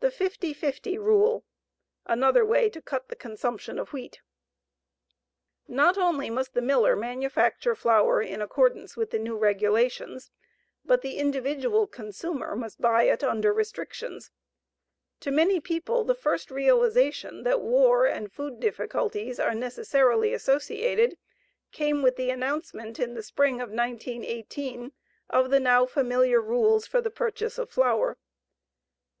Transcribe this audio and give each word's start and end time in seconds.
THE 0.00 0.10
50 0.10 0.52
50 0.54 0.98
RULE. 0.98 1.44
ANOTHER 2.06 2.44
WAY 2.44 2.68
TO 2.68 2.82
CUT 2.82 3.10
THE 3.10 3.14
CONSUMPTION 3.14 3.78
OF 3.78 3.90
WHEAT 3.92 4.22
NOT 5.68 5.96
ONLY 5.96 6.30
MUST 6.30 6.54
THE 6.54 6.60
MILLER 6.60 6.96
MANUFACTURE 6.96 7.76
FLOUR 7.76 8.22
IN 8.22 8.42
ACCORDANCE 8.42 8.96
WITH 8.96 9.12
NEW 9.12 9.36
REGULATIONS, 9.38 10.32
BUT 10.84 11.02
THE 11.02 11.18
INDIVIDUAL 11.18 11.86
CONSUMER 11.86 12.56
MUST 12.56 12.80
BUY 12.80 13.04
IT 13.04 13.22
UNDER 13.22 13.52
RESTRICTIONS. 13.54 14.32
To 15.20 15.30
many 15.30 15.60
people 15.60 16.02
the 16.02 16.16
first 16.16 16.50
realization 16.50 17.44
that 17.44 17.60
war 17.60 18.06
and 18.06 18.32
food 18.32 18.58
difficulties 18.58 19.38
are 19.38 19.54
necessarily 19.54 20.34
associated, 20.34 21.16
came 21.70 22.02
with 22.02 22.16
the 22.16 22.30
announcement 22.30 22.98
in 22.98 23.14
the 23.14 23.22
spring 23.22 23.60
of 23.60 23.70
1918 23.70 24.90
of 25.28 25.50
the 25.50 25.60
now 25.60 25.86
familiar 25.86 26.40
rules 26.40 26.84
for 26.88 27.00
the 27.00 27.10
purchase 27.12 27.58
of 27.58 27.70
flour. 27.70 28.18